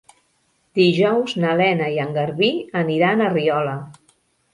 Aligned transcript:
Dijous 0.77 1.35
na 1.43 1.51
Lena 1.59 1.89
i 1.97 1.99
en 2.05 2.15
Garbí 2.15 2.49
aniran 2.81 3.21
a 3.21 3.29
Riola. 3.35 3.75